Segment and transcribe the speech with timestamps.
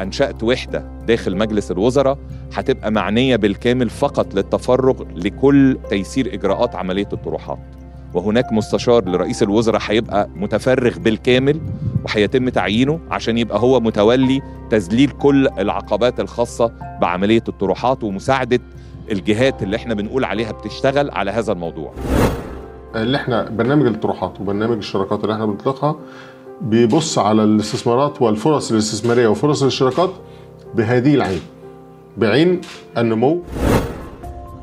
[0.00, 2.18] أنشأت وحدة داخل مجلس الوزراء
[2.54, 7.58] هتبقى معنية بالكامل فقط للتفرغ لكل تيسير إجراءات عملية الطروحات.
[8.14, 11.60] وهناك مستشار لرئيس الوزراء هيبقى متفرغ بالكامل
[12.04, 18.60] وهيتم تعيينه عشان يبقى هو متولي تذليل كل العقبات الخاصة بعملية الطروحات ومساعدة
[19.12, 21.92] الجهات اللي إحنا بنقول عليها بتشتغل على هذا الموضوع.
[22.96, 25.96] اللي إحنا برنامج الطروحات وبرنامج الشراكات اللي إحنا بنطلقها
[26.60, 30.10] بيبص على الاستثمارات والفرص الاستثمارية وفرص الشراكات
[30.74, 31.40] بهذه العين
[32.16, 32.60] بعين
[32.98, 33.42] النمو.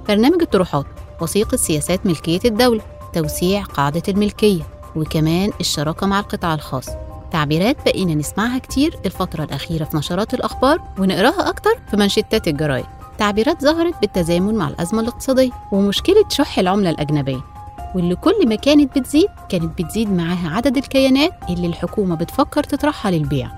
[0.08, 0.85] برنامج الطروحات
[1.21, 2.81] وثيقة سياسات ملكية الدولة
[3.13, 4.63] توسيع قاعدة الملكية
[4.95, 6.90] وكمان الشراكة مع القطاع الخاص.
[7.31, 12.85] تعبيرات بقينا نسمعها كتير الفترة الأخيرة في نشرات الأخبار ونقراها أكتر في منشطات الجرايد.
[13.18, 17.55] تعبيرات ظهرت بالتزامن مع الأزمة الاقتصادية ومشكلة شح العملة الأجنبية.
[17.95, 23.52] واللي كل ما كانت بتزيد كانت بتزيد معاها عدد الكيانات اللي الحكومة بتفكر تطرحها للبيع.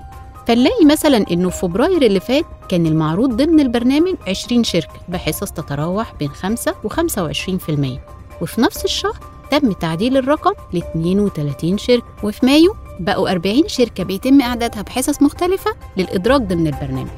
[0.46, 6.14] فنلاقي مثلا إنه في فبراير اللي فات كان المعروض ضمن البرنامج 20 شركة بحصص تتراوح
[6.18, 8.00] بين 5 و 25%
[8.42, 9.18] وفي نفس الشهر
[9.50, 12.06] تم تعديل الرقم ل 32 شركة.
[12.22, 17.10] وفي مايو بقوا 40 شركة بيتم إعدادها بحصص مختلفة للإدراج ضمن البرنامج.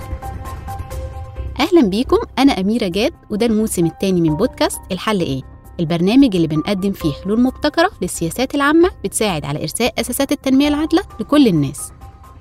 [1.60, 2.18] أهلا بيكم.
[2.38, 7.40] أنا أميرة جاد وده الموسم الثاني من بودكاست الحل إيه؟ البرنامج اللي بنقدم فيه حلول
[7.40, 11.92] مبتكرة للسياسات العامة بتساعد على إرساء أساسات التنمية العادلة لكل الناس.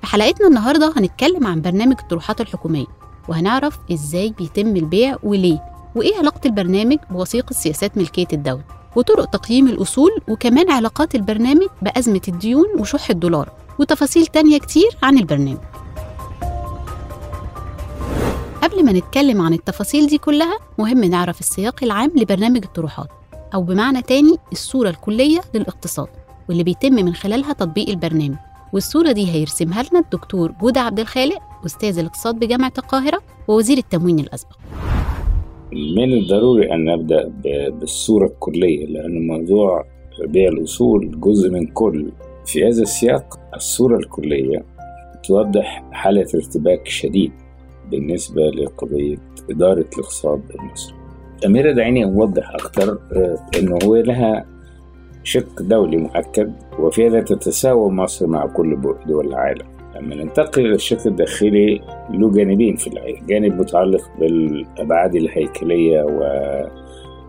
[0.02, 2.86] في حلقتنا النهاردة هنتكلم عن برنامج الطروحات الحكومية
[3.28, 5.60] وهنعرف إزاي بيتم البيع وليه
[5.96, 8.64] وإيه علاقة البرنامج بوثيقة سياسات ملكية الدولة
[8.96, 15.58] وطرق تقييم الأصول وكمان علاقات البرنامج بأزمة الديون وشح الدولار وتفاصيل تانية كتير عن البرنامج.
[18.64, 23.08] قبل ما نتكلم عن التفاصيل دي كلها مهم نعرف السياق العام لبرنامج الطروحات.
[23.54, 26.08] أو بمعنى تاني الصورة الكلية للاقتصاد
[26.50, 28.36] واللي بيتم من خلالها تطبيق البرنامج.
[28.74, 34.56] والصورة دي هيرسمها لنا الدكتور جودة عبد الخالق أستاذ الاقتصاد بجامعة القاهرة ووزير التموين الأسبق.
[35.74, 37.32] من الضروري أن نبدأ
[37.70, 39.86] بالصورة الكلية لأن موضوع
[40.28, 42.12] بيع الأصول جزء من كل.
[42.46, 44.66] في هذا السياق الصورة الكلية
[45.24, 47.32] توضح حالة ارتباك شديد
[47.92, 49.18] بالنسبة لقضية
[49.50, 50.99] إدارة الاقتصاد المصري
[51.46, 52.98] أميرة دعيني أوضح أكثر
[53.60, 54.46] أنه هو لها
[55.24, 59.66] شق دولي مؤكد وفي هذا تتساوى مصر مع كل دول العالم.
[59.96, 66.04] لما ننتقل إلى الشق الداخلي له جانبين في الحقيقة جانب متعلق بالأبعاد الهيكلية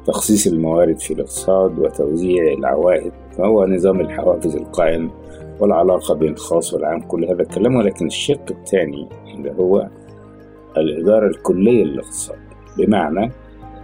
[0.07, 5.11] وتخصيص الموارد في الاقتصاد وتوزيع العوائد فهو نظام الحوافز القائم
[5.61, 7.77] والعلاقة بين الخاص والعام كل هذا الكلام.
[7.77, 9.89] ولكن الشق الثاني اللي هو
[10.77, 12.39] الإدارة الكلية للاقتصاد.
[12.79, 13.33] بمعنى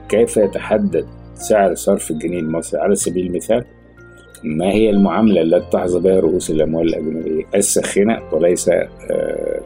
[0.08, 3.64] كيف يتحدد سعر صرف الجنيه المصري؟ على سبيل المثال
[4.44, 8.70] ما هي المعاملة التي تحظى بها رؤوس الأموال الأجنبية؟ الساخنة وليس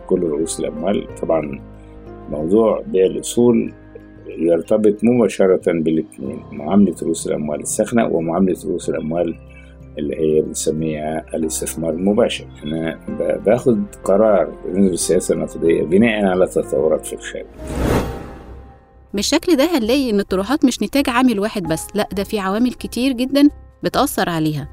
[0.07, 1.07] كل رؤوس الأموال.
[1.23, 1.61] طبعا
[2.31, 3.73] موضوع بيع الأصول
[4.39, 9.35] يرتبط مباشرة بالاثنين معاملة رؤوس الأموال الساخنة ومعاملة رؤوس الأموال
[9.99, 12.45] اللي هي بنسميها الاستثمار المباشر.
[12.65, 12.99] أنا
[13.47, 17.47] باخد قرار بالنسبة للسياسة النقدية بناء على تطورات في الخارج.
[19.15, 23.13] بالشكل ده هنلاقي إن الطروحات مش نتاج عامل واحد بس لأ ده في عوامل كتير
[23.13, 23.49] جدا
[23.83, 24.69] بتأثر عليها.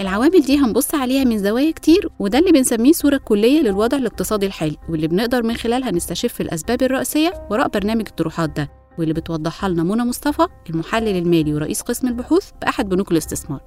[0.00, 4.76] العوامل دي هنبص عليها من زوايا كتير وده اللي بنسميه صورة كلية للوضع الاقتصادي الحالي
[4.88, 10.04] واللي بنقدر من خلالها نستشف الأسباب الرئيسية وراء برنامج الطروحات ده واللي بتوضحها لنا منى
[10.04, 13.60] مصطفى المحلل المالي ورئيس قسم البحوث بأحد بنوك الاستثمار.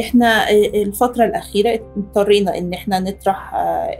[0.00, 3.54] إحنا الفترة الأخيرة اضطرينا إن إحنا نطرح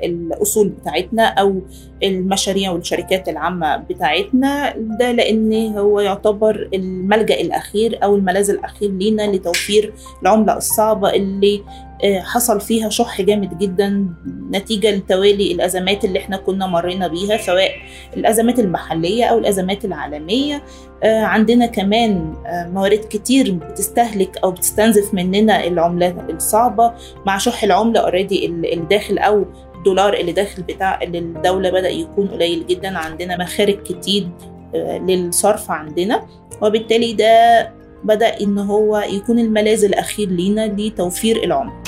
[0.04, 1.60] الأصول بتاعتنا أو
[2.02, 4.74] المشاريع والشركات العامة بتاعتنا.
[4.76, 11.62] ده لأن هو يعتبر الملجأ الأخير أو الملاذ الأخير لينا لتوفير العملة الصعبة اللي
[12.04, 14.14] حصل فيها شح جامد جدا
[14.50, 17.70] نتيجة لتوالي الأزمات اللي إحنا كنا مرينا بيها سواء
[18.16, 20.62] الأزمات المحلية أو الأزمات العالمية.
[21.04, 22.34] عندنا كمان
[22.74, 26.92] موارد كتير بتستهلك أو بتستنزف مننا العملات الصعبة
[27.26, 29.44] مع شح العملة اوريدي اللي داخل أو
[29.76, 32.98] الدولار اللي داخل بتاع للدولة بدأ يكون قليل جدا.
[32.98, 34.28] عندنا مخارج كتير
[34.74, 36.26] للصرف عندنا.
[36.62, 37.70] وبالتالي ده
[38.04, 41.87] بدأ إن هو يكون الملاذ الأخير لينا لتوفير العملة.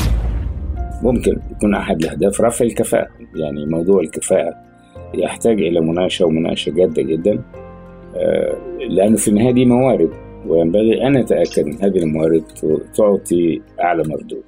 [1.02, 4.54] ممكن يكون أحد الأهداف رفع الكفاءة يعني موضوع الكفاءة
[5.14, 7.42] يحتاج إلى مناقشة ومناقشة جادة جدا
[8.88, 10.10] لأنه في النهاية دي موارد
[10.46, 12.42] وينبغي أن نتأكد أن هذه الموارد
[12.96, 14.42] تعطي أعلى مردود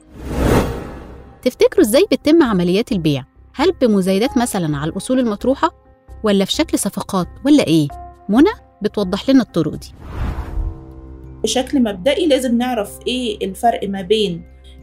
[1.43, 5.71] تفتكروا إزاي بتتم عمليات البيع؟ هل بمزايدات مثلا على الأصول المطروحة؟
[6.23, 7.89] ولا في شكل صفقات ولا إيه؟
[8.29, 8.51] منى
[8.83, 9.93] بتوضح لنا الطرق دي
[11.43, 14.43] بشكل مبدئي لازم نعرف إيه الفرق ما بين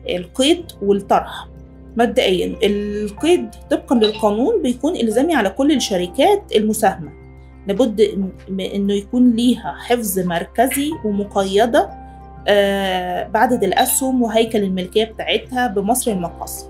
[0.09, 1.47] القيد والطرح
[1.97, 7.11] مبدئيا القيد طبقا للقانون بيكون إلزامي على كل الشركات المساهمة.
[7.67, 11.89] لابد إن- إنه يكون ليها حفظ مركزي ومقيدة
[12.47, 16.69] آه، بعدد الأسهم وهيكل الملكية بتاعتها بمصر المقاصد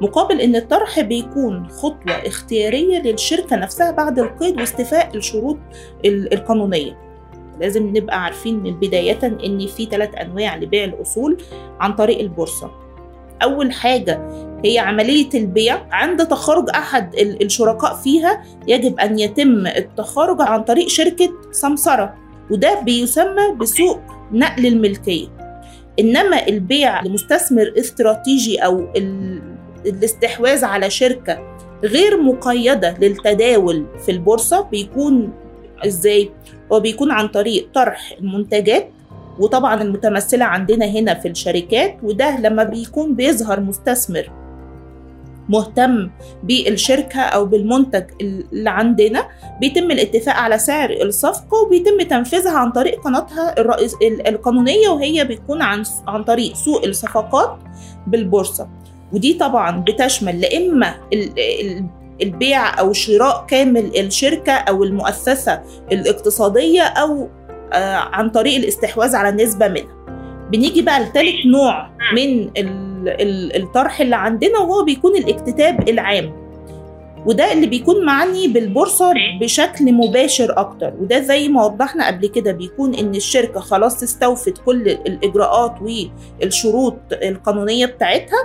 [0.00, 5.58] مقابل إن الطرح بيكون خطوة اختيارية للشركة نفسها بعد القيد واستيفاء الشروط
[6.04, 6.98] ال- القانونية.
[7.60, 11.36] لازم نبقى عارفين من بداية إن في ثلاث أنواع لبيع الأصول
[11.80, 12.70] عن طريق البورصة.
[13.42, 14.20] أول حاجة
[14.64, 15.82] هي عملية البيع.
[15.92, 22.14] عند تخارج أحد ال- الشركاء فيها يجب أن يتم التخارج عن طريق شركة سمسرة
[22.50, 24.00] وده بيسمى بسوق
[24.32, 25.26] نقل الملكية.
[26.00, 29.42] إنما البيع لمستثمر استراتيجي أو ال-
[29.86, 35.32] الاستحواذ على شركة غير مقيدة للتداول في البورصة بيكون
[35.86, 36.30] إزاي؟
[36.72, 38.90] هو بيكون عن طريق طرح المنتجات
[39.38, 44.30] وطبعا المتمثلة عندنا هنا في الشركات وده لما بيكون بيظهر مستثمر
[45.48, 46.10] مهتم
[46.42, 49.24] بالشركة أو بالمنتج اللي عندنا
[49.60, 55.62] بيتم الاتفاق على سعر الصفقة وبيتم تنفيذها عن طريق قناتها الرئيس ال- القانونية وهي بيكون
[55.62, 57.58] عن عن طريق سوق الصفقات
[58.06, 58.68] بالبورصة.
[59.12, 61.84] ودي طبعا بتشمل لا إما ال- ال-
[62.22, 65.62] البيع أو شراء كامل الشركة أو المؤسسة
[65.92, 67.28] الاقتصادية أو
[68.12, 70.02] عن طريق الاستحواذ على نسبة منها.
[70.52, 76.42] بنيجي بقى لثالث نوع من ال- ال- الطرح اللي عندنا وهو بيكون الاكتتاب العام.
[77.26, 80.92] وده اللي بيكون معني بالبورصة بشكل مباشر أكتر.
[81.00, 87.86] وده زي ما وضحنا قبل كده بيكون إن الشركة خلاص استوفت كل الإجراءات والشروط القانونية
[87.86, 88.38] بتاعتها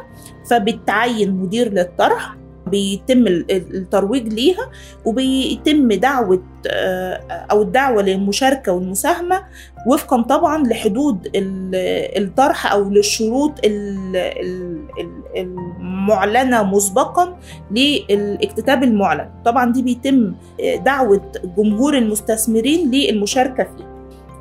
[0.50, 2.36] فبتعين مدير للطرح.
[2.68, 4.70] بيتم ال- ال- الترويج ليها
[5.06, 7.14] وبيتم دعوة آه،
[7.52, 9.44] أو الدعوة للمشاركة والمساهمة
[9.88, 17.38] وفقا طبعا لحدود ال- الطرح أو للشروط ال- ال- ال- المعلنة مسبقا
[17.72, 19.30] للاكتتاب المعلن.
[19.46, 21.22] طبعا دي بيتم آه، دعوة
[21.58, 23.84] جمهور المستثمرين للمشاركة فيه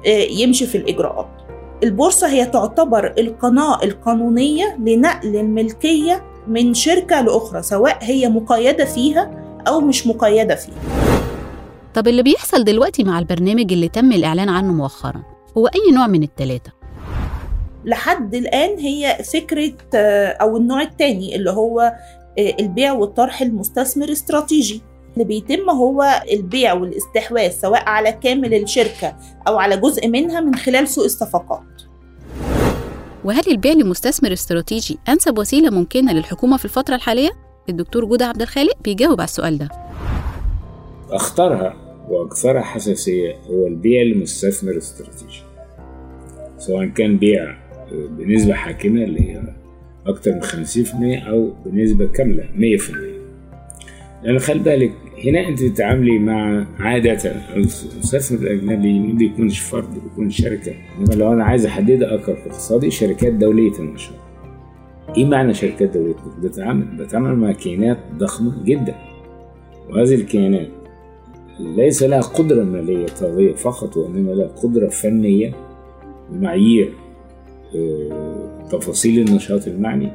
[0.07, 1.29] آه، يمشي في الإجراءات.
[1.83, 9.31] البورصة هي تعتبر القناة القانونية لنقل الملكية من شركة لأخرى سواء هي مقيدة فيها
[9.69, 10.75] أو مش مقيدة فيها.
[11.95, 15.23] طب اللي بيحصل دلوقتي مع البرنامج اللي تم الإعلان عنه مؤخرا
[15.59, 16.73] هو أي نوع من التلاتة؟
[17.85, 21.81] لحد الآن هي فكرة آه، أو النوع التاني اللي هو
[22.39, 24.83] آه، البيع والطرح المستثمر استراتيجي.
[25.15, 29.17] اللي بيتم هو البيع والاستحواذ سواء على كامل الشركة
[29.49, 31.76] أو على جزء منها من خلال سوق الصفقات.
[33.27, 37.31] وهل البيع لمستثمر استراتيجي أنسب وسيلة ممكنة للحكومة في الفترة الحالية؟
[37.69, 39.69] الدكتور جودة عبد الخالق بيجاوب على السؤال ده.
[41.11, 41.77] أخطرها
[42.09, 45.43] وأكثرها حساسية هو البيع لمستثمر استراتيجي.
[46.59, 47.59] سواء كان بيع
[47.93, 49.43] بنسبة حاكمة اللي هي
[50.07, 52.93] أكتر من 50% أو بنسبة كاملة 100%
[54.23, 54.93] لأن خلي بالك
[55.27, 60.75] هنا أنت تتعاملي مع عادة المستثمر الأجنبي ما بيكونش فرد بيكون شركة.
[60.99, 64.15] إنما لو أنا عايز أحددها أكثر في اقتصادي شركات دولية النشاط
[65.17, 68.95] إيه معنى شركات دولية؟ بتعامل بتعامل مع كيانات ضخمة جدا.
[69.91, 70.69] وهذه الكيانات
[71.61, 75.53] ليس لها قدرة مالية طاغية فقط وإنما لها قدرة فنية
[76.33, 76.93] معايير
[77.77, 80.13] آه، تفاصيل النشاط المعني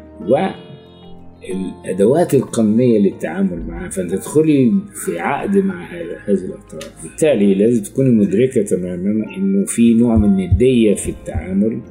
[1.50, 4.74] والأدوات القانونية للتعامل معها فأنت تدخلي
[5.06, 5.86] في عقد مع
[6.26, 7.04] هذه الأطراف.
[7.04, 11.82] بالتالي لازم تكوني مدركة تماما إنه في نوع من الندية في التعامل.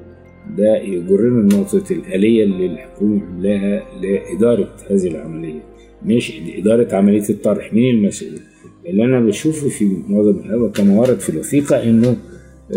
[0.58, 5.60] ده يجرنا لنقطة الآلية اللي الحكومة عاملاها لإدارة هذه العملية.
[6.04, 7.74] مش إدارة عملية الطرح.
[7.74, 8.38] مين المسؤول؟
[8.86, 12.16] اللي أنا بشوفه في معظم الأوقات كما ورد في الوثيقة إنه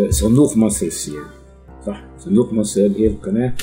[0.09, 1.25] صندوق مصر السيادي.
[1.85, 3.53] صح صندوق مصر السيادي القناة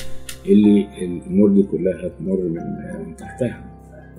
[0.45, 2.61] اللي الأمور دي كلها هتمر من
[3.07, 3.63] من تحتها.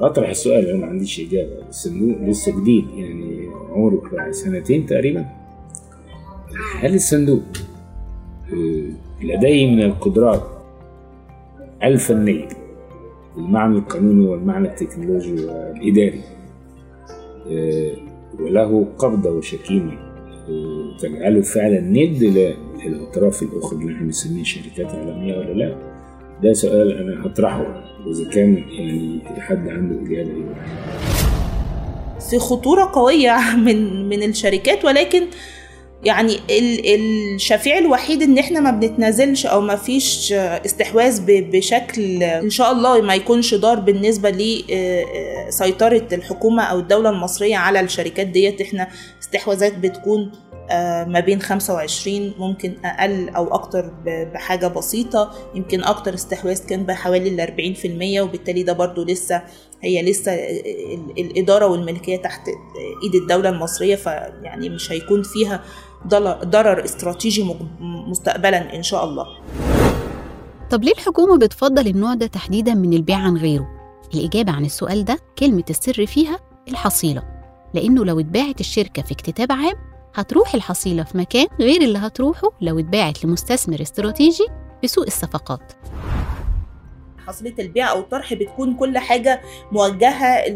[0.00, 1.68] أطرح السؤال أنا ما عنديش إجابة.
[1.68, 5.26] الصندوق لسه جديد يعني عمره سنتين تقريبا.
[6.80, 7.42] هل الصندوق
[9.22, 10.42] لديه من القدرات
[11.82, 12.48] الفنية
[13.36, 16.20] المعنى القانوني والمعنى التكنولوجي والإداري.
[18.40, 20.12] وله قبضة وشكيمة.
[21.00, 22.22] تجعله فعلا ند
[22.86, 25.91] للأطراف الأخرى اللي إحنا بنسميها شركات عالمية ولا لا؟
[26.42, 27.66] ده سؤال أنا هطرحه
[28.06, 30.54] إذا كان يعني حد عنده إجابة إيه؟
[32.30, 35.22] في خطورة قوية من من الشركات ولكن
[36.04, 36.36] يعني
[37.34, 43.14] الشفيع الوحيد إن إحنا ما بنتنازلش أو ما فيش استحواذ بشكل إن شاء الله ما
[43.14, 48.60] يكونش ضار بالنسبة لسيطره الحكومة أو الدولة المصرية على الشركات ديت.
[48.60, 48.88] إحنا
[49.22, 50.51] استحواذات بتكون آه،
[51.08, 55.30] ما بين 25 ممكن أقل أو أكتر بحاجة بسيطة.
[55.54, 57.76] يمكن أكتر استحواذ كان بحوالي ال
[58.16, 59.42] 40% وبالتالي ده برضو لسه
[59.82, 62.48] هي لسه ال- الإدارة والملكية تحت
[63.04, 65.62] إيد الدولة المصرية فيعني مش هيكون فيها
[66.44, 67.54] ضرر استراتيجي
[68.08, 69.26] مستقبلا إن شاء الله.
[70.70, 73.66] طب ليه الحكومة بتفضل النوع ده تحديدا من البيع عن غيره؟
[74.14, 76.38] الإجابة عن السؤال ده كلمة السر فيها
[76.68, 77.22] الحصيلة.
[77.74, 79.74] لأنه لو اتباعت الشركة في اكتتاب عام
[80.14, 84.46] هتروح الحصيلة في مكان غير اللي هتروحه لو اتباعت لمستثمر استراتيجي
[84.80, 85.72] في سوق الصفقات.
[87.26, 89.40] حصيلة البيع أو الطرح بتكون كل حاجة
[89.72, 90.48] موجهة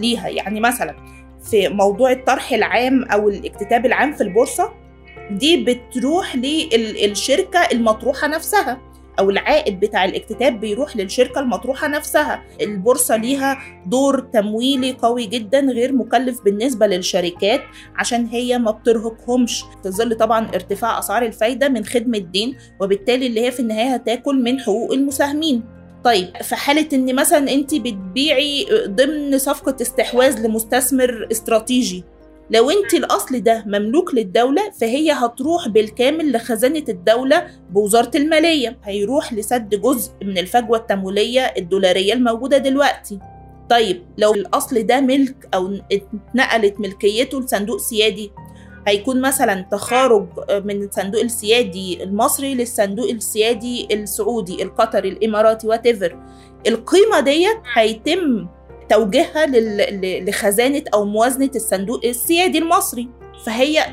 [0.00, 0.28] ليها.
[0.28, 0.96] يعني مثلا
[1.42, 4.72] في موضوع الطرح العام أو الاكتتاب العام في البورصة
[5.30, 8.80] دي بتروح للشركة المطروحة نفسها.
[9.18, 12.42] أو العائد بتاع الاكتتاب بيروح للشركة المطروحة نفسها.
[12.60, 17.60] البورصة ليها دور تمويلي قوي جدا غير مكلف بالنسبة للشركات
[17.96, 19.64] عشان هي ما بترهقهمش.
[19.82, 24.42] في ظل طبعا ارتفاع أسعار الفايدة من خدمة دين وبالتالي اللي هي في النهاية هتاكل
[24.42, 25.62] من حقوق المساهمين.
[26.04, 32.04] طيب في حالة إن مثلا أنت بتبيعي ضمن صفقة استحواذ لمستثمر استراتيجي
[32.50, 38.78] لو أنت الأصل ده مملوك للدولة فهي هتروح بالكامل لخزانة الدولة بوزارة المالية.
[38.84, 43.18] هيروح لسد جزء من الفجوة التمويلية الدولارية الموجودة دلوقتي.
[43.70, 48.30] طيب لو الأصل ده ملك أو اتنقلت ملكيته لصندوق سيادي
[48.86, 50.26] هيكون مثلا تخارج
[50.64, 55.86] من الصندوق السيادي المصري للصندوق السيادي السعودي القطري الإماراتي وات
[56.66, 58.48] القيمة ديت هيتم
[58.88, 59.46] توجيهها
[60.20, 63.08] لخزانة أو موازنة الصندوق السيادي المصري.
[63.46, 63.84] فهي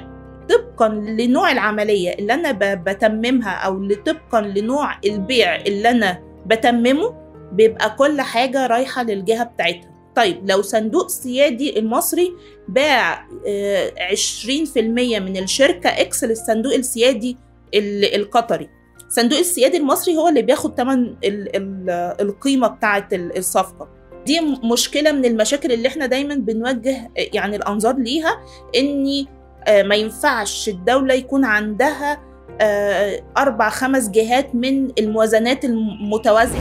[0.50, 7.16] طبقا لنوع العملية اللي أنا بتممها أو طبقا لنوع البيع اللي أنا بتممه
[7.52, 9.92] بيبقى كل حاجة رايحة للجهة بتاعتها.
[10.16, 12.34] طيب لو صندوق سيادي المصري
[12.70, 17.38] باع آه، 20% من الشركة إكس للصندوق السيادي
[17.74, 18.70] ال- القطري.
[19.10, 23.95] صندوق السيادي المصري هو اللي بياخد تمن ال- ال- القيمة بتاعة ال- الصفقة.
[24.26, 28.40] دي م- مشكلة من المشاكل اللي إحنا دايما بنوجه يعني الأنظار ليها
[28.76, 29.28] إني
[29.68, 32.22] آه، ما ينفعش الدولة يكون عندها
[32.62, 36.60] آه، أربع خمس جهات من الموازنات المتوازية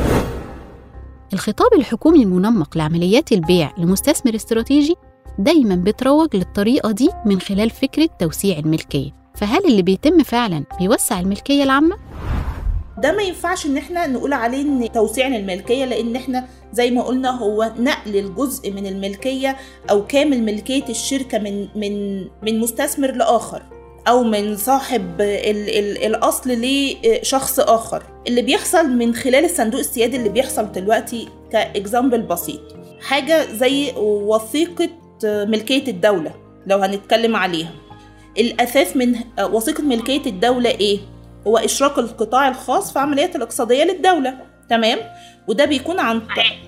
[1.33, 4.95] الخطاب الحكومي المنمق لعمليات البيع لمستثمر استراتيجي
[5.39, 11.63] دايما بتروج للطريقة دي من خلال فكرة توسيع الملكية فهل اللي بيتم فعلا بيوسع الملكية
[11.63, 11.97] العامة؟
[12.99, 17.31] ده ما ينفعش إن إحنا نقول عليه إن توسيع للملكيه لأن إحنا زي ما قلنا
[17.31, 19.57] هو نقل الجزء من الملكية
[19.91, 23.63] أو كامل ملكية الشركة من من من مستثمر لآخر
[24.09, 28.03] أو من صاحب ال ال الأصل لشخص آخر.
[28.29, 32.61] اللي بيحصل من خلال الصندوق السيادي اللي بيحصل دلوقتي كاكزامبل بسيط.
[33.01, 34.89] حاجة زي وثيقة
[35.25, 36.35] ملكية الدولة
[36.67, 37.71] لو هنتكلم عليها.
[38.39, 40.99] الاساس من وثيقة ملكية الدولة إيه؟
[41.47, 44.39] هو إشراك القطاع الخاص في عمليات الاقتصادية للدولة.
[44.71, 44.99] تمام؟
[45.49, 46.23] وده بيكون عن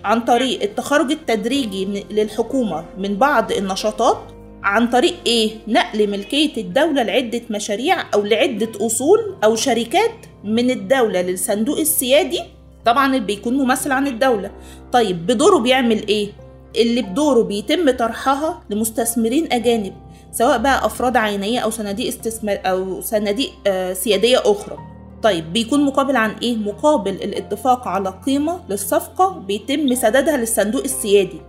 [0.04, 4.18] عن طريق التخرج التدريجي للحكومة من بعض النشاطات.
[4.62, 10.14] عن طريق إيه؟ نقل ملكية الدولة لعدة مشاريع أو لعدة أصول أو شركات
[10.45, 12.40] من الدولة للصندوق السيادي.
[12.85, 14.50] طبعا اللي بيكون ممثل عن الدولة.
[14.92, 16.28] طيب بدوره بيعمل إيه؟
[16.76, 19.95] اللي بدوره بيتم طرحها لمستثمرين أجانب.
[20.38, 24.78] سواء بقى أفراد عينية أو صناديق استثمار أو صناديق آه، سيادية أخرى.
[25.23, 31.40] طيب بيكون مقابل عن إيه؟ مقابل الاتفاق على قيمة للصفقة بيتم سدادها للصندوق السيادي.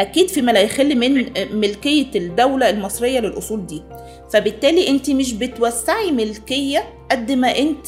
[0.00, 3.82] أكيد فيما لا يخل من آه، ملكية الدولة المصرية للأصول دي.
[4.32, 7.86] فبالتالي أنت مش بتوسعي ملكية قد ما أنت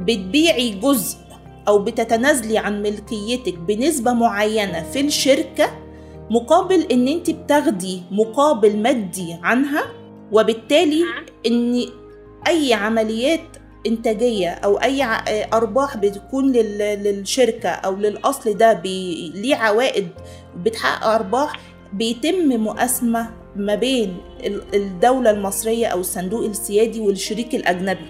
[0.00, 1.16] بتبيعي جزء
[1.68, 5.70] أو بتتنازلي عن ملكيتك بنسبة معينة في الشركة
[6.30, 9.82] مقابل إن أنت بتاخدي مقابل مادي عنها
[10.32, 11.04] وبالتالي
[11.46, 11.84] إن
[12.48, 13.40] أي عمليات
[13.86, 15.02] إنتاجية أو أي
[15.52, 20.08] أرباح بتكون لل- للشركة أو للأصل ده بي- ليه عوائد
[20.56, 21.60] بتحقق أرباح
[21.92, 28.06] بيتم مقاسمة ما بين ال- الدولة المصرية أو الصندوق السيادي والشريك الأجنبي.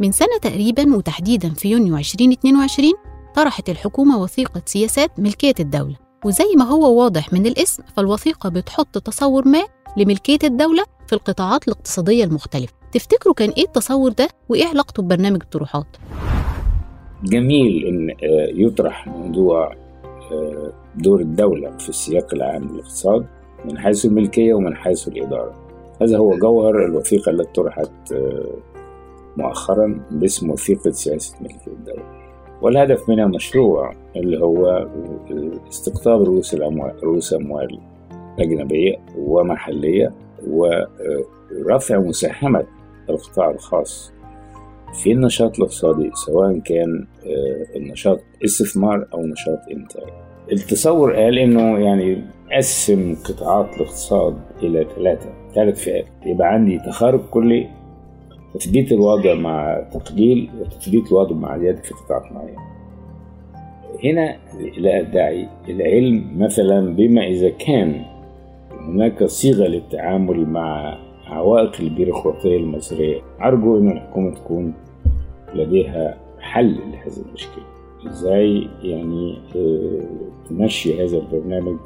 [0.00, 2.92] من سنة تقريبا وتحديدا في يونيو 2022
[3.34, 5.96] طرحت الحكومة وثيقة سياسات ملكية الدولة.
[6.24, 9.62] وزي ما هو واضح من الاسم فالوثيقة بتحط تصور ما
[9.96, 12.72] لملكية الدولة في القطاعات الاقتصادية المختلفة.
[12.92, 15.86] تفتكروا كان إيه التصور ده؟ وإيه علاقته ببرنامج الطروحات؟
[17.24, 19.74] جميل إن آه، يطرح موضوع
[20.32, 23.26] آه، دور الدولة في السياق العام للاقتصاد
[23.64, 25.54] من حيث الملكية ومن حيث الإدارة.
[26.02, 28.56] هذا هو جوهر الوثيقة التي طرحت آه،
[29.36, 32.23] مؤخرا باسم وثيقة سياسة ملكية الدولة.
[32.62, 37.80] والهدف منها مشروع اللي هو آه، استقطاب رؤوس الأموال رؤوس أموال
[38.38, 40.12] أجنبية ومحلية
[40.48, 42.64] ورفع مساهمة
[43.10, 44.12] القطاع الخاص
[45.02, 50.08] في النشاط الاقتصادي سواء كان آه، النشاط استثمار أو نشاط إنتاج.
[50.52, 52.24] التصور قال إنه يعني
[52.56, 56.06] قسم قطاعات الاقتصاد إلى ثلاثة ثلاث فئات.
[56.26, 57.68] يبقى عندي تخارج كلي
[58.54, 62.74] تثبيت الوضع مع تقليل وتثبيت الوضع مع زيادة في قطاعات معينة
[64.04, 64.36] هنا
[64.78, 68.02] لا أدعي العلم مثلا بما إذا كان
[68.72, 73.20] هناك صيغة للتعامل مع عوائق البيروقراطية المصرية.
[73.40, 74.72] أرجو أن الحكومة تكون
[75.54, 77.64] لديها حل لهذه المشكلة.
[78.06, 80.00] إزاي يعني آه،
[80.48, 81.76] تمشي هذا البرنامج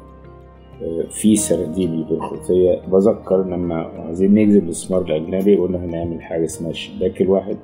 [1.09, 7.57] في سراديب البيروقراطية بذكر لما عايزين نجذب الاستثمار الأجنبي قلنا هنعمل حاجة اسمها الشباك الواحد.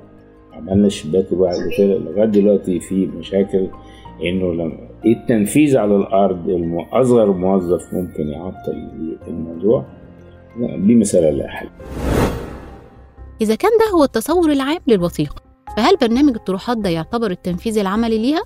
[0.53, 1.98] عملنا الشباك الواحد وكده.
[1.98, 3.67] لغاية دلوقتي في مشاكل
[4.24, 8.89] إنه لما التنفيذ على الأرض أصغر موظف ممكن يعطل
[9.27, 9.86] الموضوع؟
[10.57, 11.69] دي مسألة لا حل.
[13.41, 15.36] إذا كان ده هو التصور العام للوثيقة
[15.77, 18.41] فهل برنامج الطروحات ده يعتبر التنفيذ العملي ليها؟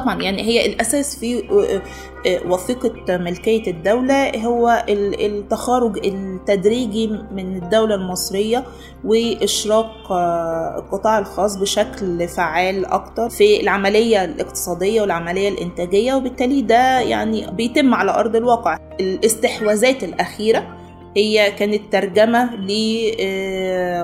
[0.00, 1.82] طبعا يعني هي الأساس في آه،
[2.28, 8.64] آه، وثيقة ملكية الدولة هو ال- التخارج التدريجي من الدولة المصرية
[9.04, 17.46] واشراك آه، القطاع الخاص بشكل فعال أكتر في العملية الاقتصادية والعملية الإنتاجية وبالتالي ده يعني
[17.50, 18.78] بيتم على أرض الواقع.
[19.00, 20.76] الاستحواذات الأخيرة
[21.16, 22.56] هي كانت ترجمة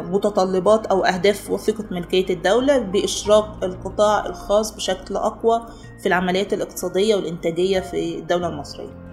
[0.02, 5.66] لمتطلبات أو أهداف وثيقة ملكية الدولة بإشراك القطاع الخاص بشكل أقوى
[6.02, 9.06] في العمليات الاقتصادية والإنتاجية في الدولة المصرية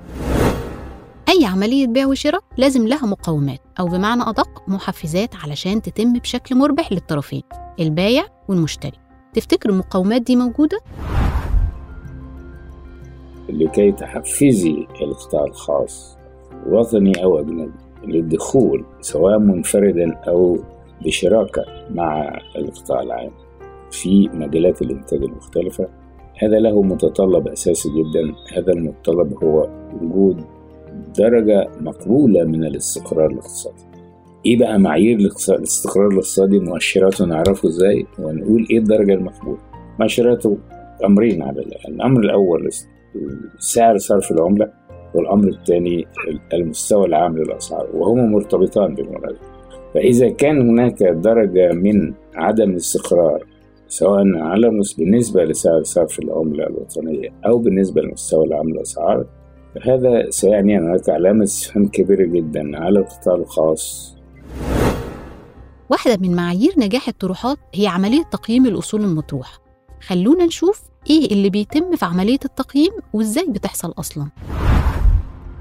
[1.30, 6.92] أي عملية بيع وشراء لازم لها مقومات أو بمعنى أدق محفزات علشان تتم بشكل مربح
[6.92, 7.44] للطرفين
[7.80, 8.98] البايع والمشتري
[9.34, 10.80] تفتكر المقومات دي موجودة؟
[13.50, 16.18] لكي تحفزي القطاع الخاص
[16.70, 17.72] وطني أو أجنبي.
[18.08, 20.58] للدخول سواء منفردا أو
[21.06, 23.32] بشراكة مع القطاع العام
[23.92, 25.88] في مجالات الإنتاج المختلفة
[26.38, 28.36] هذا له متطلب أساسي جدا.
[28.58, 29.70] هذا المتطلب هو
[30.02, 30.44] وجود
[31.20, 33.84] درجة مقبولة من الاستقرار الاقتصادي.
[34.46, 35.18] إيه بقى معايير
[35.50, 39.60] الاستقرار الاقتصادي؟ مؤشراته نعرفه إزاي؟ ونقول إيه الدرجة المقبولة؟
[40.00, 40.58] مؤشراته
[41.06, 41.94] أمرين على الأقل.
[41.94, 42.70] الأمر الأول
[43.60, 44.72] سعر صرف العملة.
[45.16, 46.08] والأمر الثاني
[46.54, 49.54] المستوى العام للأسعار وهما مرتبطان بالمناسبة
[49.94, 53.46] فإذا كان هناك درجة من عدم الاستقرار
[53.88, 59.26] سواء على بالنسبة لسعر صرف العملة الوطنية أو بالنسبة للمستوى العام للأسعار
[59.76, 64.16] فهذا سيعني أن هناك علامة استفهام كبيرة جدا على القطاع الخاص.
[65.90, 69.60] واحدة من معايير نجاح الطروحات هي عملية تقييم الأصول المطروحة.
[70.02, 74.28] خلونا نشوف إيه اللي بيتم في عملية التقييم وإزاي بتحصل أصلاً.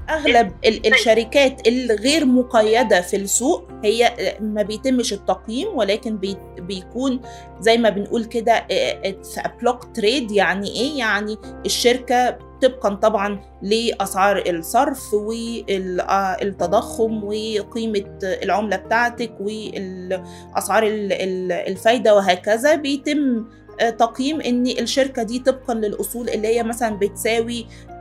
[0.09, 7.19] أغلب ال- الشركات الغير مقيدة في السوق هي ما بيتمش التقييم ولكن بي بيكون
[7.59, 8.53] زي ما بنقول كده
[9.61, 19.33] block trade يعني إيه؟ يعني الشركة طبقا طبعا لأسعار الصرف والتضخم وقيمة العملة بتاعتك
[21.11, 22.75] ال- الفايدة وهكذا.
[22.75, 23.45] بيتم
[23.79, 27.92] آه، تقييم إن الشركة دي طبقا للأصول اللي هي مثلا بتساوي آه،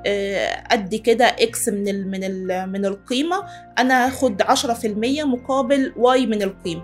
[0.71, 3.37] قد كده X من ال من ال من القيمة.
[3.79, 6.83] أنا هاخد 10% مقابل Y من القيمة.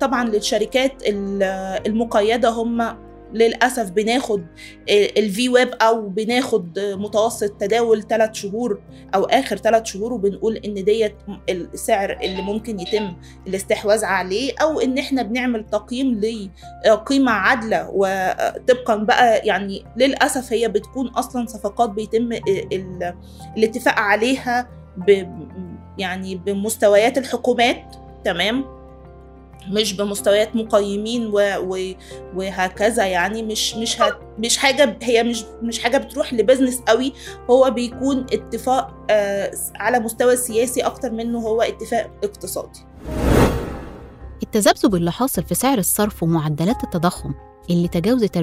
[0.00, 1.42] طبعا للشركات ال-
[1.86, 4.44] المقيدة هم للأسف بناخد
[4.90, 8.80] ال VWAP أو بناخد متوسط تداول 3 شهور
[9.14, 11.14] أو آخر 3 شهور وبنقول إن ديت
[11.48, 13.12] السعر اللي ممكن يتم
[13.46, 16.20] الاستحواذ عليه أو إن إحنا بنعمل تقييم
[16.86, 17.88] لقيمه عادلة.
[17.92, 23.14] وطبقا بقى يعني للأسف هي بتكون أصلا صفقات بيتم ال-
[23.56, 24.68] الاتفاق عليها
[25.98, 28.77] يعني بمستويات الحكومات تمام؟
[29.70, 31.40] مش بمستويات مقيمين و...
[31.58, 31.94] و...
[32.34, 34.18] وهكذا يعني مش مش ه...
[34.38, 37.12] مش حاجة هي مش مش حاجة بتروح لبزنس قوي.
[37.50, 42.80] هو بيكون اتفاق آه على مستوى سياسي أكتر منه هو اتفاق اقتصادي.
[44.42, 47.34] التذبذب اللي حاصل في سعر الصرف ومعدلات التضخم
[47.70, 48.42] اللي تجاوزت 40%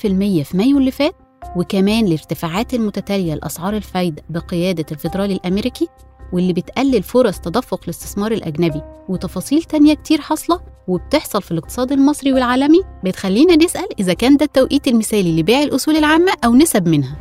[0.00, 1.14] في مايو اللي فات
[1.56, 5.88] وكمان الارتفاعات المتتالية لأسعار الفايدة بقيادة الفيدرالي الأمريكي
[6.32, 12.80] واللي بتقلل فرص تدفق الاستثمار الأجنبي وتفاصيل تانية كتير حاصلة وبتحصل في الاقتصاد المصري والعالمي
[13.04, 17.16] بتخلينا نسأل إذا كان ده التوقيت المثالي لبيع الأصول العامة أو نسب منها.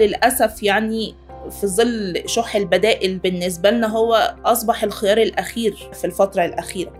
[0.00, 1.14] للأسف يعني
[1.60, 6.92] في ظل شح البدائل بالنسبة لنا هو أصبح الخيار الأخير في الفترة الأخيرة.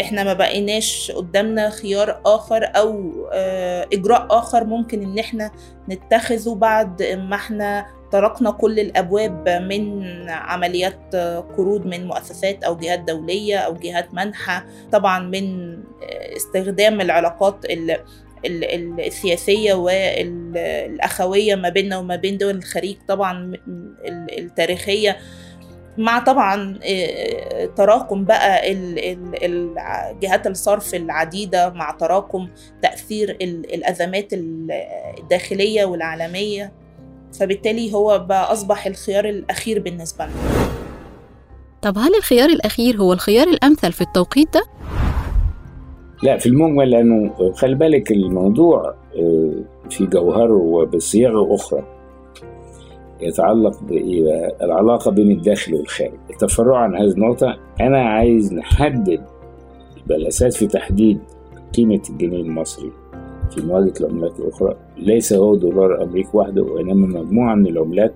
[0.00, 5.50] إحنا ما بقيناش قدامنا خيار آخر أو آه، إجراء آخر ممكن إن إحنا
[5.88, 11.16] نتخذه بعد ما إحنا طرقنا كل الأبواب من عمليات
[11.56, 15.78] قروض من مؤسسات أو جهات دولية أو جهات منحة طبعا من
[16.36, 17.64] استخدام العلاقات
[18.98, 23.52] السياسية والأخوية ما بيننا وما بين دول الخليج طبعا
[24.38, 25.16] التاريخية
[25.98, 26.78] مع طبعا
[27.76, 28.74] تراكم بقى
[30.22, 32.48] جهات الصرف العديدة مع تراكم
[32.82, 36.72] تأثير الأزمات الداخلية والعالمية.
[37.32, 40.34] فبالتالي هو بقى أصبح الخيار الأخير بالنسبة لنا.
[41.82, 44.62] طب هل الخيار الأخير هو الخيار الأمثل في التوقيت ده؟
[46.22, 48.94] لا في المجمل لأنه خلي بالك الموضوع
[49.90, 51.82] في جوهره وبصياغة أخرى
[53.20, 56.12] يتعلق بإيه؟ العلاقة بين الداخل والخارج.
[56.30, 59.24] التفرع عن هذه النقطة أنا عايز نحدد
[60.06, 61.18] بالأساس في تحديد
[61.76, 62.92] قيمة الجنيه المصري.
[63.50, 64.76] في مواجهة العملات الأخرى.
[64.96, 68.14] ليس هو دولار أمريكا وحده وإنما مجموعة من العملات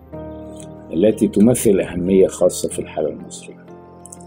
[0.92, 3.66] التي تمثل أهمية خاصة في الحالة المصرية.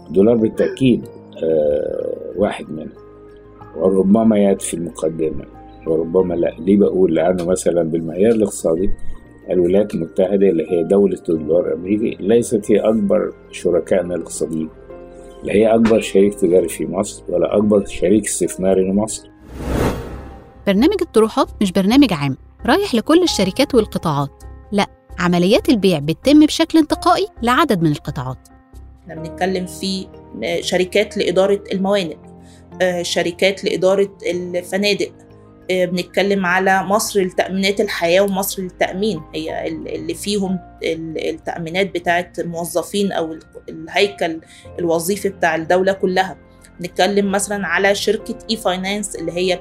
[0.08, 1.04] الدولار بالتأكيد
[1.44, 2.88] آه واحد منهم
[3.76, 5.44] وربما يأتي في المقدمة.
[5.86, 6.54] وربما لا.
[6.58, 8.90] ليه بقول؟ لأنه مثلا بالمعيار الاقتصادي
[9.50, 14.68] الولايات المتحدة اللي هي دولة الدولار الأمريكي ليست هي أكبر شركائنا الاقتصاديين.
[15.44, 19.30] لا هي أكبر شريك تجاري في مصر ولا أكبر شريك استثماري لمصر.
[20.66, 24.30] برنامج الطروحات مش برنامج عام رايح لكل الشركات والقطاعات.
[24.72, 24.86] لا
[25.18, 28.38] عمليات البيع بتتم بشكل انتقائي لعدد من القطاعات.
[29.02, 30.06] إحنا بنتكلم في
[30.60, 32.16] شركات لإدارة الموانئ
[33.02, 35.12] شركات لإدارة الفنادق
[35.70, 39.22] بنتكلم على مصر لتأمينات الحياة ومصر للتأمين.
[39.34, 43.36] هي اللي فيهم التأمينات بتاعت الموظفين أو
[43.68, 44.40] الهيكل
[44.78, 46.36] الوظيفي بتاع الدولة كلها.
[46.80, 49.60] بنتكلم مثلا على شركة اي فاينانس اللي هي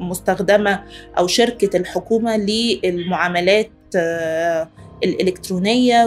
[0.00, 0.84] مستخدمة
[1.18, 3.70] أو شركة الحكومة للمعاملات
[5.04, 6.06] الإلكترونية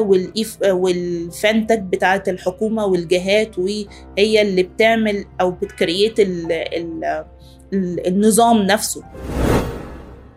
[0.64, 7.28] وال fintech بتاعة الحكومة والجهات وهي اللي بتعمل أو بت create ال ال
[8.08, 9.04] النظام نفسه.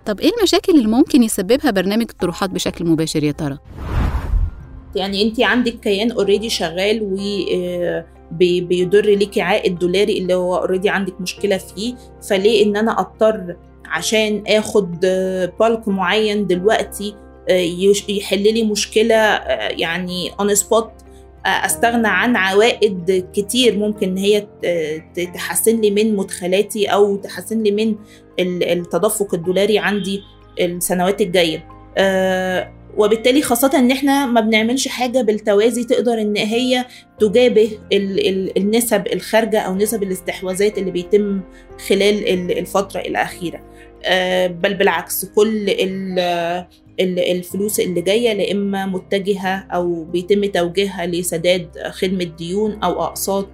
[0.07, 3.59] طب إيه المشاكل اللي ممكن يسببها برنامج الطروحات بشكل مباشر يا ترى؟
[4.97, 7.17] يعني انت عندك كيان already شغال و
[8.33, 11.95] بيدر ليكي عائد دولاري اللي هو already عندك مشكلة فيه
[12.29, 15.01] فليه إن أنا أضطر عشان آخد
[15.61, 17.15] bulk معين دلوقتي
[18.09, 19.15] يحل لي مشكلة
[19.71, 20.91] يعني on spot
[21.47, 24.47] أستغنى عن عوائد كتير ممكن إن هي
[25.35, 27.95] تحسن لي من مدخلاتي أو تحسن لي من
[28.63, 30.23] التدفق الدولاري عندي
[30.61, 31.69] السنوات الجاية.
[32.97, 36.85] وبالتالي خاصة إن إحنا ما بنعملش حاجة بالتوازي تقدر إن هي
[37.21, 37.71] تجابه
[38.57, 41.41] النسب الخارجة أو نسب الاستحواذات اللي بيتم
[41.89, 42.29] خلال
[42.59, 43.61] الفترة الأخيرة.
[44.49, 45.71] بل بالعكس كل
[47.01, 53.49] الفلوس اللي جاية لا إما متجهة أو بيتم توجيهها لسداد خدمة ديون أو أقساط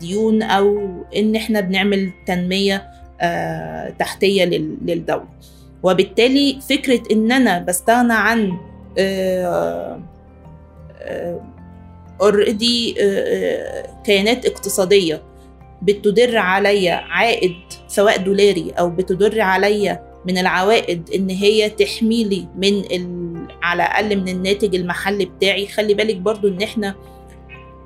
[0.00, 0.78] ديون أو
[1.16, 2.90] إن إحنا بنعمل تنمية
[3.98, 5.28] تحتية للدولة.
[5.84, 8.52] وبالتالي فكرة إن أنا بستغنى عن
[12.20, 12.92] اوريدي
[14.04, 15.22] كيانات اقتصادية
[15.82, 17.52] بتدر عليا عائد
[17.88, 22.84] سواء دولاري أو بتدر عليا من العوائد إن هي تحمي لي من.
[23.62, 26.94] على الأقل من الناتج المحلي بتاعي خلي بالك برضو إن إحنا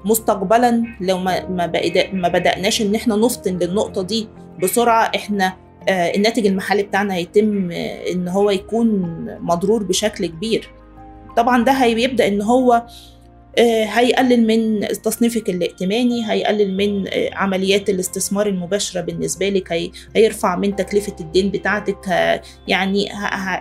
[0.05, 1.49] مستقبلا لو ما
[2.13, 4.29] ما, بدأناش إن إحنا نفطن للنقطة دي
[4.63, 8.89] بسرعة إحنا آه الناتج المحلي بتاعنا هيتم آه إن هو يكون
[9.41, 10.71] مضرور بشكل كبير.
[11.37, 12.83] طبعا ده هيبدأ إن هو
[13.89, 21.17] هيقلل من تصنيفك الائتماني هيقلل من عمليات الاستثمار المباشرة بالنسبة لك هي هيرفع من تكلفة
[21.21, 21.99] الدين بتاعتك
[22.69, 23.09] يعني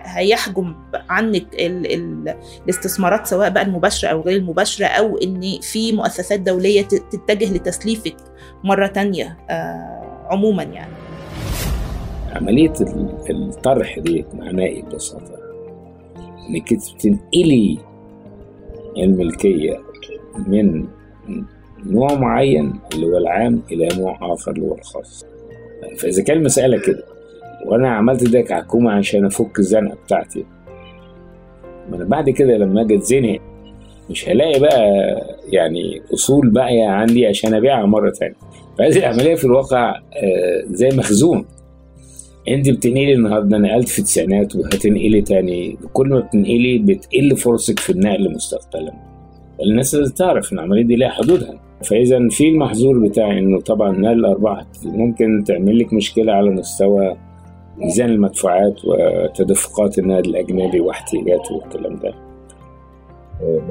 [0.04, 0.74] هيحجم
[1.08, 6.82] عنك ال ال الاستثمارات سواء بقى المباشرة أو غير المباشرة أو إن في مؤسسات دولية
[6.82, 8.16] تتجه لتسليفك
[8.64, 9.36] مرة تانية
[10.30, 10.92] عموما يعني.
[12.38, 12.72] عملية
[13.30, 15.38] الطرح دي معناه إيه ببساطة؟
[16.50, 16.68] إنك
[17.00, 17.78] تنقلي
[18.98, 19.80] الملكية
[20.46, 20.84] من
[21.86, 25.26] نوع معين اللي هو العام إلى نوع آخر اللي هو الخاص.
[25.98, 27.02] فإذا كان المسألة كده
[27.66, 30.44] وأنا عملت ده كحكومة عشان أفك الزنقة بتاعتي
[31.90, 33.38] ما أنا بعد كده لما أجي أتزنق
[34.10, 34.82] مش هلاقي بقى
[35.52, 38.34] يعني أصول باقية عندي عشان أبيعها مرة تانية.
[38.78, 40.00] فهذه العملية في الواقع
[40.64, 41.44] زي مخزون.
[42.48, 48.34] انت بتنقلي النهارده نقلت في التسعينات وهتنقلي تاني كل ما بتنقلي بتقل فرصك في النقل
[48.34, 48.92] مستقبلا
[49.62, 51.60] الناس لازم تعرف إن العملية دي ليها حدودها.
[51.84, 57.16] فإذا في المحظور بتاع إنه طبعا نقل الارباح ممكن تعمل لك مشكلة على مستوى
[57.76, 62.14] ميزان المدفوعات وتدفقات النقد الأجنبي واحتياجاته والكلام ده.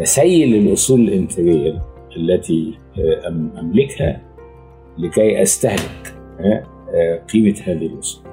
[0.02, 1.82] بسيل الأصول الإنتاجية
[2.18, 2.74] التي
[3.60, 4.22] أملكها
[4.98, 6.16] لكي أستهلك
[7.34, 8.27] قيمة هذه الأصول.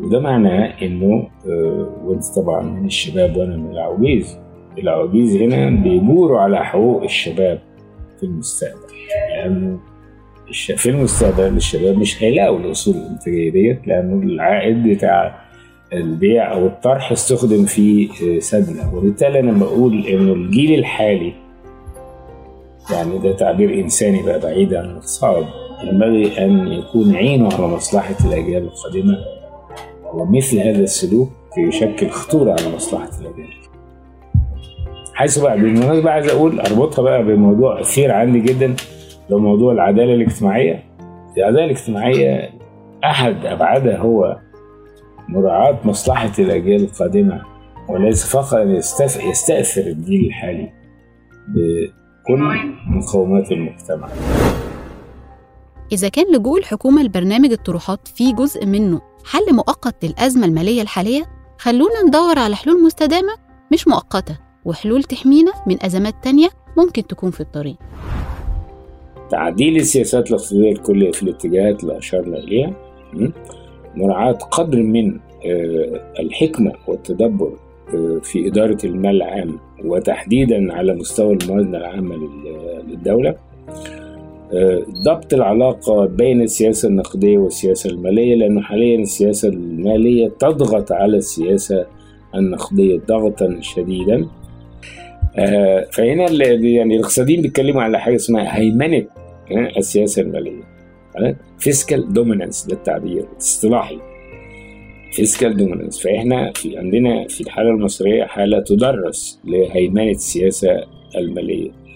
[0.00, 1.28] وده معناه إنه
[2.04, 4.38] وأنت طبعا من الشباب وأنا من العواجيز.
[4.78, 7.58] العواجيز هنا بيجوروا على حقوق الشباب
[8.20, 8.80] في المستقبل.
[9.30, 9.78] لأنه
[10.76, 15.40] في المستقبل الشباب مش هيلاقوا الأصول الإنتاجية ديت لأنه العائد بتاع
[15.92, 18.08] البيع أو الطرح استخدم في
[18.40, 21.32] سدنه وبالتالي أنا بقول إنه الجيل الحالي
[22.92, 25.46] يعني ده تعبير إنساني بقى بعيد عن الاقتصاد
[25.84, 29.16] ينبغي أن يكون عينه على مصلحة الأجيال القادمه
[30.14, 31.30] ومثل هذا السلوك
[31.68, 33.48] يشكل خطورة على مصلحة الاجيال
[35.14, 38.74] حيث بقى بالمناسبة عايز أقول أربطها بقى بموضوع أثير عندي جدا
[39.30, 40.84] لو موضوع العدالة الاجتماعية.
[41.38, 42.50] العدالة الاجتماعية
[43.04, 44.38] أحد أبعادها هو
[45.28, 47.42] مراعاة مصلحة الأجيال القادمة
[47.88, 48.66] وليس فقط
[49.30, 50.72] يستأثر الجيل الحالي
[51.48, 52.42] بكل
[52.86, 54.08] مقومات المجتمع.
[55.92, 61.22] إذا كان لجوء الحكومة لبرنامج الطروحات في جزء منه حل مؤقت للأزمة المالية الحالية
[61.58, 63.32] خلونا ندور على حلول مستدامة
[63.72, 67.76] مش مؤقتة وحلول تحمينا من أزمات تانية ممكن تكون في الطريق.
[69.30, 72.72] تعديل السياسات الاقتصادية الكلية في الاتجاهات اللي أشرنا إليها.
[73.94, 75.20] مراعاة قدر من
[76.20, 77.52] الحكمة والتدبر
[78.22, 82.16] في إدارة المال العام وتحديدا على مستوى الموازنة العامة
[82.88, 83.34] للدولة.
[85.06, 91.86] ضبط العلاقة بين السياسة النقدية والسياسة المالية لأنه حاليا السياسة المالية تضغط على السياسة
[92.34, 94.26] النقدية ضغطا شديدا.
[95.92, 99.06] فهنا يعني الاقتصاديين بيتكلموا على حاجة اسمها هيمنة
[99.76, 100.62] السياسة المالية.
[101.58, 103.98] fiscal dominance ده التعبير اصطلاحي.
[105.12, 110.70] fiscal dominance فإحنا في عندنا في الحالة المصرية حالة تدرس لهيمنة السياسة
[111.16, 111.87] المالية.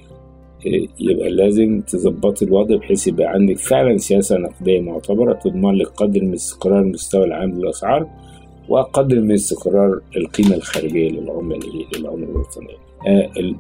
[1.01, 6.35] يبقى لازم تظبط الوضع بحيث يبقى عندك فعلا سياسة نقدية معتبرة تضمن لك قدر من
[6.35, 8.07] استقرار المستوى العام للأسعار
[8.69, 11.59] وقدر من استقرار القيمة الخارجية للعمله
[11.99, 12.83] للعملة الوطنية.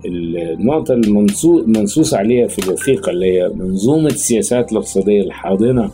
[0.06, 5.90] النقطة المنصوص عليها في الوثيقة اللي هي منظومة السياسات الاقتصادية الحاضنة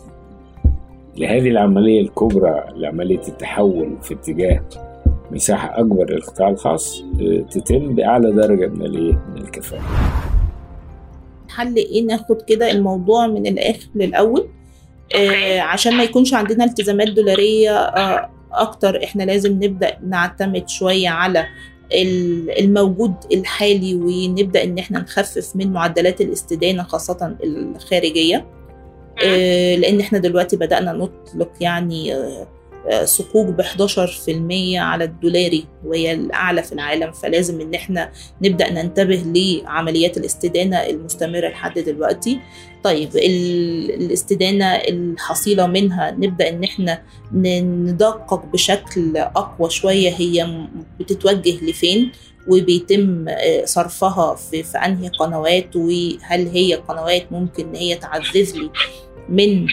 [1.16, 4.60] لهذه العملية الكبرى لعملية التحول في اتجاه
[5.32, 7.04] مساحة أكبر للقطاع الخاص
[7.50, 8.86] تتم بأعلى درجة من
[9.36, 9.82] الكفاءة.
[11.58, 14.48] حل إيه ناخد كده الموضوع من الآخر للأول؟
[15.14, 19.04] آه عشان ما يكونش عندنا التزامات دولارية آه أكتر.
[19.04, 21.46] إحنا لازم نبدأ نعتمد شوية على
[22.58, 28.46] الموجود الحالي ونبدأ إن إحنا نخفف من معدلات الاستدانة خاصة الخارجية.
[29.76, 32.14] لأن إحنا دلوقتي بدأنا نطلق يعني
[33.04, 37.12] صكوك ب 11% على الدولاري وهي الأعلى في العالم.
[37.12, 42.40] فلازم إن إحنا نبدأ ننتبه لعمليات الاستدانة المستمرة لحد دلوقتي.
[42.84, 50.10] طيب الاستدانة الحصيلة منها نبدأ إن إحنا ندقق بشكل أقوى شوية.
[50.10, 50.66] هي
[51.00, 52.12] بتتوجه لفين؟
[52.48, 53.26] وبيتم
[53.64, 58.70] صرفها في, في أنهي قنوات؟ وهل هي قنوات ممكن إن هي تعزز لي
[59.28, 59.66] من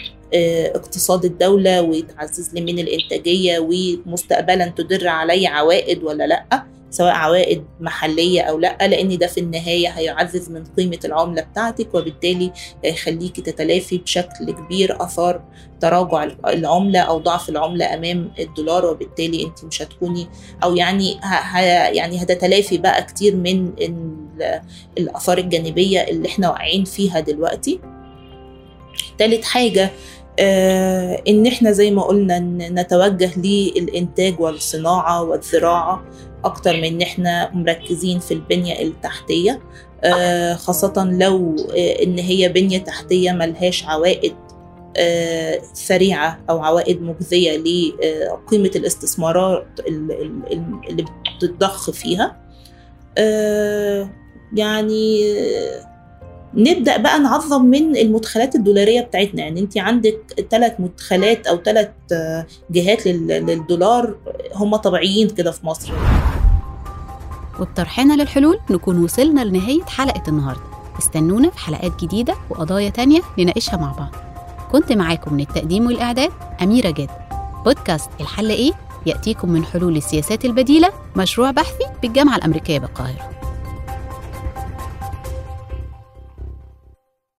[0.75, 8.41] اقتصاد الدولة وتعزز لي من الإنتاجية ومستقبلا تدر علي عوائد ولا لأ؟ سواء عوائد محلية
[8.41, 12.51] أو لأ لأن ده في النهاية هيعزز من قيمة العملة بتاعتك وبالتالي
[12.85, 15.41] هيخليكي تتلافي بشكل كبير أثار
[15.81, 20.27] تراجع العملة أو ضعف العملة أمام الدولار وبالتالي أنت مش هتكوني
[20.63, 23.71] أو يعني ه يعني هتتلافي بقى كتير من
[24.97, 27.79] الآثار الجانبية اللي إحنا واقعين فيها دلوقتي.
[29.17, 29.91] تالت حاجة
[30.39, 36.03] آه إن إحنا زي ما قلنا نتوجه للإنتاج والصناعة والزراعة
[36.43, 39.59] أكتر من إن إحنا مركزين في البنية التحتية.
[40.03, 44.33] آه خاصة لو آه إن هي بنية تحتية ملهاش عوائد
[44.97, 51.05] آه سريعة أو عوائد مجزية لقيمه الاستثمارات اللي
[51.39, 52.37] بتتضخ فيها.
[53.17, 54.09] آه
[54.55, 55.21] يعني
[56.55, 59.41] نبدأ بقى نعظم من المدخلات الدولارية بتاعتنا.
[59.41, 61.89] يعني انت عندك ثلاث مدخلات أو ثلاث
[62.71, 64.15] جهات للدولار
[64.53, 65.93] هم طبيعيين كده في مصر.
[67.59, 70.61] وبطرحنا للحلول؟ نكون وصلنا لنهاية حلقة النهارده.
[70.99, 74.15] استنونا في حلقات جديدة وقضايا تانية نناقشها مع بعض.
[74.71, 77.09] كنت معاكم من التقديم والإعداد أميرة جاد
[77.65, 78.71] بودكاست الحل إيه؟
[79.05, 83.34] يأتيكم من حلول السياسات البديلة مشروع بحثي بالجامعة الأمريكية بالقاهرة.